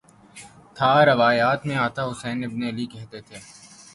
[0.77, 3.37] تھا روایات میں آتا ہے حسین بن علی کہتے تھے